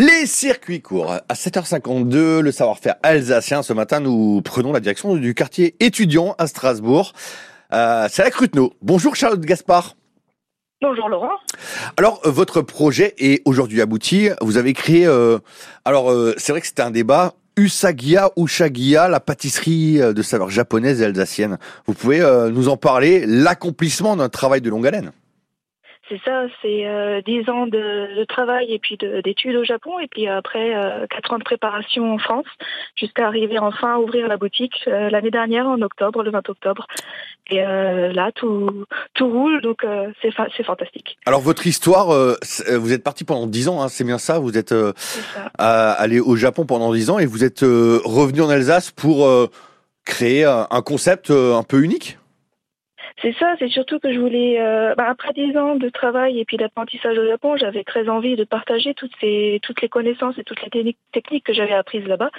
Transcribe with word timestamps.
Les 0.00 0.26
circuits 0.26 0.80
courts. 0.80 1.10
À 1.28 1.34
7h52, 1.34 2.38
le 2.38 2.52
savoir-faire 2.52 2.94
alsacien. 3.02 3.64
Ce 3.64 3.72
matin, 3.72 3.98
nous 3.98 4.40
prenons 4.42 4.72
la 4.72 4.78
direction 4.78 5.16
du 5.16 5.34
quartier 5.34 5.74
étudiant 5.80 6.36
à 6.38 6.46
Strasbourg. 6.46 7.14
Euh, 7.72 8.06
c'est 8.08 8.22
la 8.22 8.30
Cruteno. 8.30 8.74
Bonjour 8.80 9.16
Charlotte 9.16 9.40
Gaspard. 9.40 9.96
Bonjour 10.80 11.08
Laurent. 11.08 11.32
Alors, 11.96 12.20
euh, 12.24 12.30
votre 12.30 12.62
projet 12.62 13.16
est 13.18 13.42
aujourd'hui 13.44 13.82
abouti. 13.82 14.28
Vous 14.40 14.56
avez 14.56 14.72
créé, 14.72 15.04
euh, 15.04 15.40
alors 15.84 16.12
euh, 16.12 16.32
c'est 16.36 16.52
vrai 16.52 16.60
que 16.60 16.68
c'était 16.68 16.82
un 16.82 16.92
débat, 16.92 17.34
Usagia 17.56 18.30
ou 18.36 18.46
Shagia, 18.46 19.08
la 19.08 19.18
pâtisserie 19.18 20.00
euh, 20.00 20.12
de 20.12 20.22
saveur 20.22 20.48
japonaise 20.48 21.02
et 21.02 21.06
alsacienne. 21.06 21.58
Vous 21.86 21.94
pouvez 21.94 22.20
euh, 22.20 22.50
nous 22.50 22.68
en 22.68 22.76
parler, 22.76 23.26
l'accomplissement 23.26 24.14
d'un 24.14 24.28
travail 24.28 24.60
de 24.60 24.70
longue 24.70 24.86
haleine. 24.86 25.10
C'est 26.08 26.20
ça, 26.24 26.44
c'est 26.62 26.86
euh, 26.86 27.20
10 27.20 27.50
ans 27.50 27.66
de, 27.66 28.16
de 28.18 28.24
travail 28.24 28.72
et 28.72 28.78
puis 28.78 28.96
de- 28.96 29.20
d'études 29.20 29.56
au 29.56 29.64
Japon 29.64 29.98
et 29.98 30.06
puis 30.08 30.26
après 30.26 30.74
euh, 30.74 31.06
4 31.08 31.32
ans 31.34 31.38
de 31.38 31.44
préparation 31.44 32.14
en 32.14 32.18
France 32.18 32.46
jusqu'à 32.96 33.26
arriver 33.26 33.58
enfin 33.58 33.96
à 33.96 33.98
ouvrir 33.98 34.26
la 34.26 34.38
boutique 34.38 34.84
euh, 34.86 35.10
l'année 35.10 35.30
dernière 35.30 35.66
en 35.66 35.82
octobre, 35.82 36.22
le 36.22 36.30
20 36.30 36.48
octobre. 36.48 36.86
Et 37.50 37.62
euh, 37.62 38.12
là, 38.12 38.30
tout, 38.34 38.84
tout 39.14 39.28
roule, 39.28 39.60
donc 39.60 39.84
euh, 39.84 40.10
c'est 40.22 40.30
fa- 40.30 40.48
c'est 40.56 40.62
fantastique. 40.64 41.18
Alors, 41.26 41.40
votre 41.40 41.66
histoire, 41.66 42.08
vous 42.08 42.92
êtes 42.92 43.02
parti 43.04 43.24
pendant 43.24 43.46
10 43.46 43.68
ans, 43.68 43.82
hein, 43.82 43.88
c'est 43.88 44.04
bien 44.04 44.18
ça 44.18 44.38
Vous 44.38 44.56
êtes 44.58 44.74
ça. 44.74 45.50
allé 45.58 46.20
au 46.20 46.36
Japon 46.36 46.64
pendant 46.66 46.92
10 46.92 47.10
ans 47.10 47.18
et 47.18 47.26
vous 47.26 47.44
êtes 47.44 47.60
revenu 47.60 48.42
en 48.42 48.48
Alsace 48.48 48.90
pour 48.90 49.28
créer 50.04 50.44
un, 50.44 50.82
concept 50.82 51.30
un 51.30 51.62
peu 51.62 51.82
unique? 51.82 52.18
C'est 53.20 53.34
ça, 53.38 53.54
c'est 53.58 53.68
surtout 53.68 53.98
que 53.98 54.12
je 54.12 54.18
voulais, 54.18 54.60
euh, 54.60 54.94
bah, 54.94 55.06
après 55.08 55.32
10 55.32 55.56
ans 55.56 55.74
de 55.74 55.88
travail 55.88 56.38
et 56.38 56.44
puis 56.44 56.56
d'apprentissage 56.56 57.18
au 57.18 57.26
Japon, 57.26 57.56
j'avais 57.56 57.82
très 57.82 58.08
envie 58.08 58.36
de 58.36 58.44
partager 58.44 58.94
toutes, 58.94 59.14
ces, 59.20 59.58
toutes 59.62 59.82
les 59.82 59.88
connaissances 59.88 60.38
et 60.38 60.44
toutes 60.44 60.62
les 60.62 60.94
techniques, 61.12 61.44
que 61.44 61.52
j'avais 61.52 61.74
apprises 61.74 62.06
là-bas. 62.06 62.30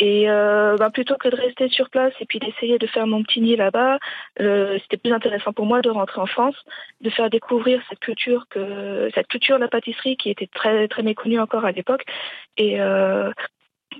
Et 0.00 0.30
euh, 0.30 0.76
bah, 0.76 0.90
plutôt 0.90 1.16
que 1.16 1.28
de 1.28 1.36
rester 1.36 1.68
sur 1.68 1.90
place 1.90 2.14
et 2.20 2.26
puis 2.26 2.38
d'essayer 2.38 2.78
de 2.78 2.86
faire 2.86 3.06
mon 3.06 3.22
petit 3.22 3.40
nid 3.40 3.56
là-bas, 3.56 3.98
euh, 4.40 4.78
c'était 4.82 4.96
plus 4.96 5.12
intéressant 5.12 5.52
pour 5.52 5.66
moi 5.66 5.82
de 5.82 5.90
rentrer 5.90 6.20
en 6.20 6.26
France, 6.26 6.56
de 7.00 7.10
faire 7.10 7.28
découvrir 7.28 7.82
cette 7.90 7.98
culture 7.98 8.46
que 8.48 9.10
cette 9.14 9.26
culture 9.26 9.56
de 9.56 9.62
la 9.62 9.68
pâtisserie 9.68 10.16
qui 10.16 10.30
était 10.30 10.46
très 10.46 10.86
très 10.88 11.02
méconnue 11.02 11.40
encore 11.40 11.64
à 11.64 11.72
l'époque. 11.72 12.04
Et 12.56 12.80
euh, 12.80 13.32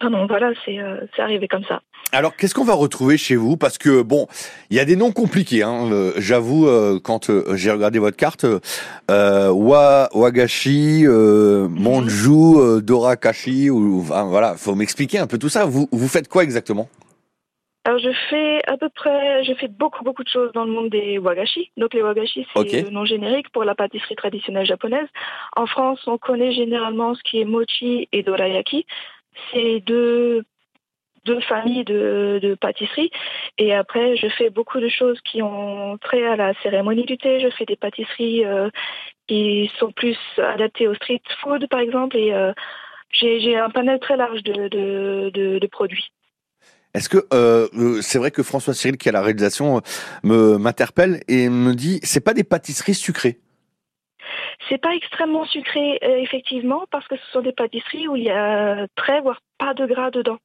voilà, 0.00 0.52
euh, 0.68 1.06
c'est 1.14 1.22
arrivé 1.22 1.48
comme 1.48 1.64
ça. 1.64 1.80
Alors, 2.10 2.34
qu'est-ce 2.36 2.54
qu'on 2.54 2.64
va 2.64 2.72
retrouver 2.74 3.18
chez 3.18 3.36
vous? 3.36 3.58
Parce 3.58 3.76
que, 3.76 4.00
bon, 4.00 4.28
il 4.70 4.76
y 4.76 4.80
a 4.80 4.86
des 4.86 4.96
noms 4.96 5.12
compliqués. 5.12 5.62
Hein. 5.62 5.92
euh, 5.92 6.12
J'avoue, 6.16 6.66
euh, 6.66 6.98
quand 6.98 7.28
euh, 7.28 7.54
j'ai 7.54 7.70
regardé 7.70 7.98
votre 7.98 8.16
carte, 8.16 8.46
euh, 9.10 9.50
Wa, 9.50 10.08
Wagashi, 10.14 11.04
euh, 11.06 11.68
Monju, 11.68 12.56
euh, 12.56 12.80
Dorakashi, 12.80 13.68
ou, 13.68 14.00
enfin, 14.00 14.24
voilà, 14.24 14.54
faut 14.56 14.74
m'expliquer 14.74 15.18
un 15.18 15.26
peu 15.26 15.36
tout 15.36 15.50
ça. 15.50 15.66
Vous, 15.66 15.86
vous 15.92 16.08
faites 16.08 16.28
quoi 16.28 16.44
exactement? 16.44 16.88
Alors 17.84 18.00
je 18.00 18.10
fais 18.28 18.60
à 18.66 18.76
peu 18.76 18.90
près, 18.94 19.44
je 19.44 19.54
fais 19.54 19.68
beaucoup 19.68 20.04
beaucoup 20.04 20.22
de 20.22 20.28
choses 20.28 20.50
dans 20.52 20.64
le 20.64 20.70
monde 20.70 20.90
des 20.90 21.16
wagashi. 21.16 21.70
Donc 21.78 21.94
les 21.94 22.02
wagashi 22.02 22.46
c'est 22.52 22.60
Ok. 22.60 22.72
le 22.72 22.90
nom 22.90 23.06
générique 23.06 23.48
pour 23.50 23.64
la 23.64 23.74
pâtisserie 23.74 24.16
traditionnelle 24.16 24.66
japonaise. 24.66 25.06
En 25.56 25.66
France, 25.66 25.98
on 26.06 26.18
connaît 26.18 26.52
généralement 26.52 27.14
ce 27.14 27.22
qui 27.22 27.40
est 27.40 27.46
mochi 27.46 28.06
et 28.12 28.22
dorayaki. 28.22 28.84
C'est 29.54 29.80
deux 29.86 30.44
deux 31.28 31.40
familles 31.40 31.84
de, 31.84 32.40
de 32.42 32.54
pâtisseries. 32.54 33.10
Et 33.58 33.74
après, 33.74 34.16
je 34.16 34.28
fais 34.28 34.50
beaucoup 34.50 34.80
de 34.80 34.88
choses 34.88 35.18
qui 35.20 35.42
ont 35.42 35.98
trait 35.98 36.26
à 36.26 36.36
la 36.36 36.54
cérémonie 36.62 37.04
du 37.04 37.18
thé. 37.18 37.40
Je 37.40 37.50
fais 37.50 37.66
des 37.66 37.76
pâtisseries 37.76 38.44
euh, 38.44 38.70
qui 39.26 39.70
sont 39.78 39.92
plus 39.92 40.18
adaptées 40.38 40.88
au 40.88 40.94
street 40.94 41.22
food, 41.40 41.68
par 41.68 41.80
exemple. 41.80 42.16
Et 42.16 42.32
euh, 42.32 42.52
j'ai 43.12 43.56
un 43.56 43.70
panel 43.70 43.98
très 44.00 44.16
large 44.16 44.42
de, 44.42 45.68
produits. 45.70 46.10
Est-ce 46.94 47.10
que 47.10 47.26
euh, 47.34 47.68
c'est 48.00 48.18
vrai 48.18 48.30
que 48.30 48.42
François 48.42 48.72
Cyril, 48.72 48.96
qui 48.96 49.08
a 49.10 49.12
la 49.12 49.20
réalisation, 49.20 49.82
me 50.24 50.56
m'interpelle 50.56 51.20
et 51.28 51.50
me 51.50 51.74
dit, 51.74 52.00
c'est 52.02 52.24
pas 52.24 52.32
des 52.32 52.44
pâtisseries 52.44 52.94
sucrées 52.94 53.38
C'est 54.68 54.78
pas 54.78 54.94
extrêmement 54.94 55.46
sucré, 55.46 55.98
euh, 56.02 56.16
effectivement, 56.16 56.84
parce 56.90 57.06
que 57.06 57.16
ce 57.16 57.32
sont 57.32 57.40
des 57.40 57.52
pâtisseries 57.52 58.08
où 58.08 58.16
il 58.16 58.24
y 58.24 58.30
a 58.30 58.86
très, 58.96 59.20
voire 59.20 59.40
pas 59.58 59.74
de 59.74 59.86
gras 59.86 60.10
dedans. 60.10 60.38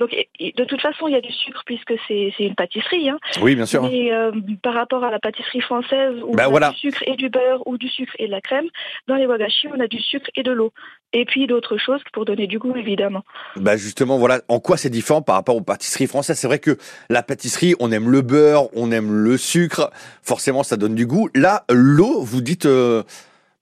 Donc, 0.00 0.10
de 0.10 0.64
toute 0.64 0.80
façon, 0.80 1.08
il 1.08 1.14
y 1.14 1.16
a 1.16 1.20
du 1.20 1.32
sucre 1.32 1.62
puisque 1.64 1.94
c'est 2.06 2.32
c'est 2.36 2.44
une 2.44 2.54
pâtisserie. 2.54 3.08
Hein. 3.08 3.18
Oui, 3.40 3.54
bien 3.54 3.66
sûr. 3.66 3.82
Mais 3.82 4.12
euh, 4.12 4.32
par 4.62 4.74
rapport 4.74 5.04
à 5.04 5.10
la 5.10 5.18
pâtisserie 5.18 5.60
française 5.60 6.14
où 6.24 6.32
Bah 6.32 6.48
on 6.50 6.56
a 6.56 6.70
du 6.70 6.76
sucre 6.76 7.02
et 7.06 7.16
du 7.16 7.28
beurre 7.28 7.66
ou 7.66 7.78
du 7.78 7.88
sucre 7.88 8.12
et 8.18 8.26
de 8.26 8.32
la 8.32 8.40
crème, 8.40 8.66
dans 9.08 9.14
les 9.14 9.26
wagashi, 9.26 9.68
on 9.68 9.80
a 9.80 9.86
du 9.86 10.00
sucre 10.00 10.28
et 10.36 10.42
de 10.42 10.52
l'eau. 10.52 10.72
Et 11.12 11.24
puis 11.24 11.46
d'autres 11.46 11.78
choses 11.78 12.00
pour 12.12 12.24
donner 12.24 12.46
du 12.46 12.58
goût, 12.58 12.74
évidemment. 12.76 13.22
Bah 13.56 13.76
justement, 13.76 14.18
voilà, 14.18 14.40
en 14.48 14.60
quoi 14.60 14.76
c'est 14.76 14.90
différent 14.90 15.22
par 15.22 15.36
rapport 15.36 15.56
aux 15.56 15.62
pâtisseries 15.62 16.08
françaises 16.08 16.38
C'est 16.38 16.48
vrai 16.48 16.58
que 16.58 16.76
la 17.08 17.22
pâtisserie, 17.22 17.74
on 17.80 17.92
aime 17.92 18.10
le 18.10 18.22
beurre, 18.22 18.68
on 18.76 18.90
aime 18.90 19.12
le 19.12 19.36
sucre, 19.36 19.90
forcément 20.22 20.62
ça 20.62 20.76
donne 20.76 20.94
du 20.94 21.06
goût. 21.06 21.28
Là, 21.34 21.64
l'eau, 21.70 22.20
vous 22.20 22.40
dites, 22.40 22.66
euh, 22.66 23.02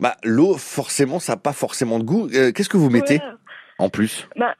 bah 0.00 0.16
l'eau, 0.24 0.54
forcément, 0.56 1.18
ça 1.18 1.32
n'a 1.34 1.40
pas 1.40 1.52
forcément 1.52 1.98
de 1.98 2.04
goût. 2.04 2.28
Euh, 2.34 2.52
Qu'est-ce 2.52 2.68
que 2.68 2.76
vous 2.76 2.90
mettez 2.90 3.18
Voilà. 3.18 3.36
en 3.78 3.88
plus? 3.88 4.28
Bah, 4.36 4.54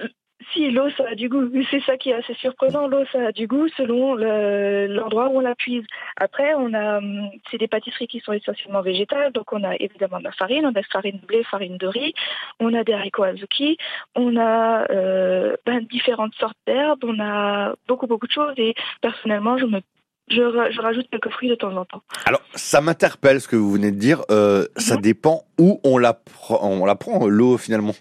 si, 0.53 0.71
l'eau, 0.71 0.89
ça 0.97 1.05
a 1.11 1.15
du 1.15 1.29
goût. 1.29 1.49
C'est 1.71 1.81
ça 1.85 1.97
qui 1.97 2.11
est 2.11 2.15
assez 2.15 2.35
surprenant. 2.35 2.87
L'eau, 2.87 3.05
ça 3.11 3.29
a 3.29 3.33
du 3.33 3.47
goût 3.47 3.67
selon 3.77 4.15
le- 4.15 4.87
l'endroit 4.89 5.29
où 5.29 5.39
on 5.39 5.41
la 5.41 5.55
puise. 5.55 5.85
Après, 6.17 6.55
on 6.55 6.73
a, 6.75 6.99
hum, 6.99 7.29
c'est 7.51 7.59
des 7.59 7.67
pâtisseries 7.67 8.07
qui 8.07 8.21
sont 8.21 8.33
essentiellement 8.33 8.83
végétales. 8.83 9.33
Donc, 9.33 9.53
on 9.53 9.65
a 9.65 9.75
évidemment 9.81 10.19
de 10.19 10.25
la 10.25 10.33
farine, 10.33 10.65
on 10.67 10.69
a 10.69 10.73
de 10.73 10.79
la 10.79 10.83
farine 10.93 11.19
de 11.19 11.27
blé, 11.27 11.43
farine 11.45 11.77
de 11.79 11.87
riz, 11.87 12.15
on 12.61 12.73
a 12.75 12.85
des 12.85 12.93
haricots 12.93 13.25
azuki, 13.25 13.79
on 14.15 14.37
a 14.37 14.87
euh, 14.91 15.57
ben, 15.67 15.81
différentes 15.91 16.35
sortes 16.35 16.59
d'herbes, 16.67 17.03
on 17.05 17.19
a 17.21 17.75
beaucoup, 17.89 18.07
beaucoup 18.07 18.27
de 18.27 18.33
choses. 18.33 18.55
Et 18.59 18.75
personnellement, 19.01 19.57
je 19.59 19.65
me 19.67 19.81
je, 20.29 20.37
je 20.71 20.81
rajoute 20.81 21.07
quelques 21.11 21.31
fruits 21.31 21.49
de 21.49 21.55
temps 21.55 21.77
en 21.77 21.85
temps. 21.85 22.03
Alors, 22.27 22.41
ça 22.55 22.81
m'interpelle 22.81 23.41
ce 23.41 23.49
que 23.49 23.57
vous 23.57 23.71
venez 23.73 23.91
de 23.91 23.99
dire. 23.99 24.23
euh, 24.31 24.67
Ça 24.77 24.95
Mhm. 24.97 25.01
dépend 25.03 25.43
où 25.59 25.81
on 25.85 25.99
la, 25.99 26.15
prend, 26.15 26.59
on 26.63 26.85
la 26.85 26.95
prend, 26.95 27.27
l'eau, 27.27 27.59
finalement. 27.59 27.93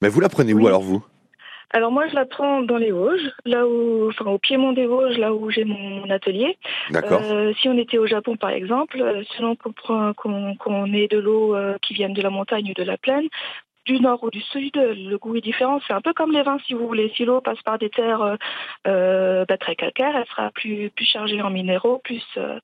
Mais 0.00 0.08
vous 0.08 0.20
la 0.20 0.28
prenez 0.28 0.52
où 0.54 0.66
alors, 0.66 0.82
vous? 0.82 1.04
Alors 1.74 1.90
moi, 1.90 2.06
je 2.06 2.14
la 2.14 2.26
prends 2.26 2.60
dans 2.60 2.76
les 2.76 2.90
Vosges, 2.90 3.30
là 3.46 3.66
où, 3.66 4.08
enfin 4.10 4.26
au 4.26 4.38
piémont 4.38 4.72
des 4.72 4.84
Vosges, 4.86 5.16
là 5.16 5.32
où 5.32 5.50
j'ai 5.50 5.64
mon 5.64 6.08
atelier. 6.10 6.58
D'accord. 6.90 7.22
Euh, 7.22 7.54
si 7.60 7.68
on 7.68 7.78
était 7.78 7.96
au 7.96 8.06
Japon, 8.06 8.36
par 8.36 8.50
exemple, 8.50 9.00
euh, 9.00 9.22
selon 9.38 9.56
qu'on 9.56 9.72
qu'on 10.14 10.54
qu'on 10.56 10.92
ait 10.92 11.08
de 11.08 11.16
l'eau 11.18 11.54
euh, 11.56 11.78
qui 11.80 11.94
vienne 11.94 12.12
de 12.12 12.20
la 12.20 12.28
montagne 12.28 12.70
ou 12.70 12.74
de 12.74 12.82
la 12.82 12.98
plaine, 12.98 13.26
du 13.84 14.00
nord 14.00 14.22
ou 14.22 14.30
du 14.30 14.40
sud, 14.40 14.76
le 14.76 15.16
goût 15.16 15.36
est 15.36 15.40
différent. 15.40 15.80
C'est 15.86 15.92
un 15.92 16.00
peu 16.00 16.12
comme 16.12 16.32
les 16.32 16.42
vins, 16.42 16.58
si 16.66 16.74
vous 16.74 16.86
voulez. 16.86 17.12
Si 17.16 17.24
l'eau 17.24 17.40
passe 17.40 17.60
par 17.62 17.78
des 17.78 17.90
terres 17.90 18.22
euh, 18.22 18.36
euh, 18.86 19.44
bah, 19.46 19.58
très 19.58 19.74
calcaires, 19.74 20.16
elle 20.16 20.26
sera 20.26 20.50
plus 20.50 20.90
plus 20.90 21.04
chargée 21.04 21.42
en 21.42 21.50
minéraux, 21.50 22.00
plus 22.04 22.22
euh, 22.36 22.60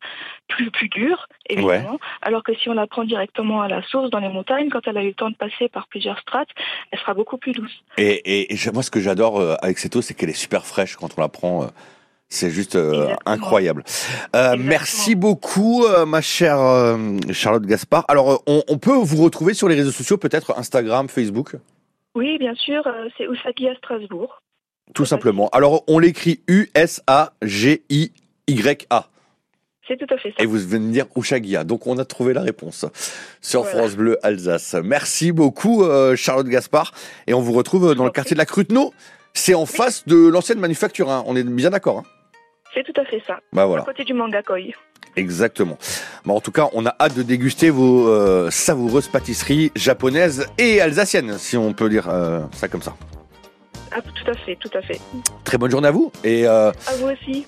plus 0.46 0.70
plus 0.70 0.88
dure, 0.88 1.28
évidemment. 1.48 1.98
Alors 2.22 2.42
que 2.42 2.54
si 2.54 2.68
on 2.68 2.74
la 2.74 2.86
prend 2.86 3.04
directement 3.04 3.62
à 3.62 3.68
la 3.68 3.82
source 3.82 4.10
dans 4.10 4.20
les 4.20 4.28
montagnes, 4.28 4.68
quand 4.68 4.86
elle 4.86 4.98
a 4.98 5.02
eu 5.02 5.08
le 5.08 5.14
temps 5.14 5.30
de 5.30 5.36
passer 5.36 5.68
par 5.68 5.88
plusieurs 5.88 6.18
strates, 6.20 6.50
elle 6.92 6.98
sera 6.98 7.14
beaucoup 7.14 7.36
plus 7.36 7.52
douce. 7.52 7.82
Et, 7.96 8.52
et, 8.52 8.70
moi, 8.72 8.82
ce 8.82 8.90
que 8.90 9.00
j'adore 9.00 9.56
avec 9.62 9.78
cette 9.78 9.96
eau, 9.96 10.02
c'est 10.02 10.14
qu'elle 10.14 10.30
est 10.30 10.32
super 10.32 10.66
fraîche 10.66 10.96
quand 10.96 11.08
on 11.16 11.20
la 11.20 11.28
prend. 11.28 11.68
C'est 12.28 12.50
juste 12.50 12.76
euh, 12.76 13.14
incroyable. 13.26 13.84
Euh, 14.36 14.56
merci 14.58 15.14
beaucoup, 15.14 15.84
euh, 15.84 16.06
ma 16.06 16.20
chère 16.20 16.58
Charlotte 17.32 17.64
Gaspard. 17.66 18.04
Alors, 18.08 18.42
on, 18.46 18.62
on 18.68 18.78
peut 18.78 18.92
vous 18.96 19.22
retrouver 19.22 19.54
sur 19.54 19.68
les 19.68 19.74
réseaux 19.74 19.90
sociaux, 19.92 20.16
peut-être 20.18 20.56
Instagram, 20.58 21.08
Facebook, 21.08 21.56
Oui, 22.14 22.38
bien 22.38 22.54
sûr, 22.54 22.82
c'est 23.16 23.24
Usagi 23.24 23.68
à 23.68 23.74
Strasbourg. 23.76 24.42
tout 24.94 25.06
simplement. 25.06 25.48
Alors, 25.50 25.84
on 25.88 25.98
l'écrit 25.98 26.40
U-S-A-G-I-Y-A. 26.48 26.98
C'est 29.86 29.96
tout 29.96 30.12
à 30.14 30.18
fait 30.18 30.28
ça. 30.36 30.42
Et 30.42 30.46
vous 30.46 30.58
venez 30.58 30.88
de 30.88 30.92
dire 30.92 31.06
Ushagia. 31.16 31.64
Donc, 31.64 31.86
on 31.86 31.96
a 31.96 32.04
trouvé 32.04 32.34
la 32.34 32.42
réponse 32.42 32.84
sur 33.40 33.62
Voilà. 33.62 33.78
France 33.78 33.96
Bleu 33.96 34.18
Alsace. 34.22 34.74
Merci 34.84 35.32
beaucoup, 35.32 35.82
Charlotte 36.14 36.48
Gaspard. 36.48 36.92
Et 37.26 37.32
on 37.32 37.40
vous 37.40 37.52
retrouve 37.54 37.94
dans 37.94 38.04
le 38.04 38.10
quartier 38.10 38.34
de 38.34 38.38
la 38.38 38.44
Cruteno. 38.44 38.92
C'est 39.32 39.54
en 39.54 39.64
face 39.66 40.06
de 40.06 40.28
l'ancienne 40.28 40.58
manufacture. 40.58 41.10
hein. 41.10 41.22
On 41.26 41.36
est 41.36 41.42
bien 41.42 41.70
d'accord. 41.70 42.00
Hein 42.00 42.04
C'est 42.74 42.84
tout 42.84 43.00
à 43.00 43.04
fait 43.04 43.22
ça. 43.26 43.38
bah 43.52 43.66
voilà. 43.66 43.82
À 43.82 43.86
côté 43.86 44.04
du 44.04 44.14
manga 44.14 44.42
koi. 44.42 44.58
Exactement. 45.16 45.78
Bon, 46.24 46.36
en 46.36 46.40
tout 46.40 46.52
cas, 46.52 46.68
on 46.74 46.86
a 46.86 46.94
hâte 47.00 47.14
de 47.14 47.22
déguster 47.22 47.70
vos 47.70 48.08
euh, 48.08 48.50
savoureuses 48.50 49.08
pâtisseries 49.08 49.72
japonaises 49.74 50.46
et 50.58 50.80
alsaciennes, 50.80 51.38
si 51.38 51.56
on 51.56 51.72
peut 51.72 51.88
dire 51.88 52.08
euh, 52.08 52.40
ça 52.52 52.68
comme 52.68 52.82
ça. 52.82 52.94
Ah, 53.90 54.00
tout 54.02 54.30
à 54.30 54.34
fait, 54.34 54.56
tout 54.56 54.70
à 54.74 54.82
fait. 54.82 55.00
Très 55.44 55.56
bonne 55.58 55.70
journée 55.70 55.88
à 55.88 55.90
vous 55.92 56.12
et 56.22 56.46
euh, 56.46 56.70
À 56.86 56.92
vous 56.98 57.08
aussi. 57.08 57.46